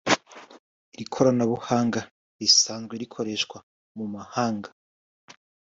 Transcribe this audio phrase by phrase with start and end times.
[0.93, 1.99] Iri koranabuhanga
[2.41, 3.57] risanzwe rikoreshwa
[3.97, 4.69] mu mahanga